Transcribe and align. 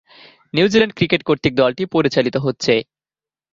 New Zealand 0.53 0.93
cricket 0.97 1.21
কর্তৃক 1.23 1.53
দলটি 1.55 1.83
পরিচালিত 1.85 2.35
হচ্ছে। 2.37 2.73